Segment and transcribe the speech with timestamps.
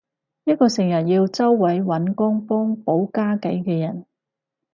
[0.45, 4.07] 一個成日要周圍搵工幫補家計嘅人